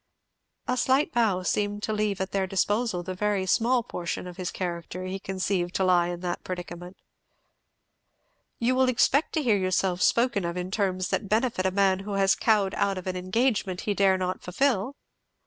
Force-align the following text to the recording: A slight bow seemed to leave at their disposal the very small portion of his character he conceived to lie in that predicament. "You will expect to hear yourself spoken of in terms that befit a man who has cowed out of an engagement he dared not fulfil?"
A 0.67 0.77
slight 0.77 1.11
bow 1.13 1.43
seemed 1.43 1.83
to 1.83 1.93
leave 1.93 2.19
at 2.19 2.31
their 2.31 2.47
disposal 2.47 3.03
the 3.03 3.13
very 3.13 3.45
small 3.45 3.83
portion 3.83 4.25
of 4.25 4.35
his 4.37 4.49
character 4.49 5.03
he 5.05 5.19
conceived 5.19 5.75
to 5.75 5.83
lie 5.83 6.07
in 6.07 6.21
that 6.21 6.43
predicament. 6.43 6.97
"You 8.57 8.73
will 8.73 8.89
expect 8.89 9.31
to 9.33 9.43
hear 9.43 9.57
yourself 9.57 10.01
spoken 10.01 10.43
of 10.43 10.57
in 10.57 10.71
terms 10.71 11.09
that 11.09 11.29
befit 11.29 11.67
a 11.67 11.69
man 11.69 11.99
who 11.99 12.13
has 12.13 12.33
cowed 12.33 12.73
out 12.73 12.97
of 12.97 13.05
an 13.05 13.15
engagement 13.15 13.81
he 13.81 13.93
dared 13.93 14.21
not 14.21 14.41
fulfil?" 14.41 14.95